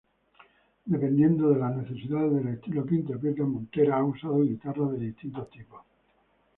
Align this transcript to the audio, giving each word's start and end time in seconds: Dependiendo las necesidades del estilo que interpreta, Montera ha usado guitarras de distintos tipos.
Dependiendo 0.87 1.53
las 1.55 1.75
necesidades 1.77 2.33
del 2.33 2.55
estilo 2.55 2.83
que 2.87 2.95
interpreta, 2.95 3.43
Montera 3.43 3.97
ha 3.99 4.03
usado 4.03 4.39
guitarras 4.41 4.93
de 4.93 4.97
distintos 5.05 5.47
tipos. 5.51 5.81